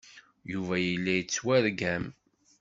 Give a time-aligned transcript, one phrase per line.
[0.51, 2.05] Yuba yella yettwargam.